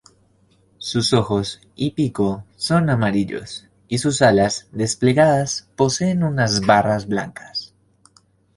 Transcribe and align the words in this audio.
Sus 0.79 1.13
ojos 1.13 1.61
y 1.75 1.91
pico 1.91 2.43
son 2.55 2.89
amarillos 2.89 3.67
y 3.87 3.99
sus 3.99 4.23
alas 4.23 4.67
desplegadas 4.71 5.69
poseen 5.75 6.23
unas 6.23 6.61
barras 6.65 7.05
blancas. 7.07 7.75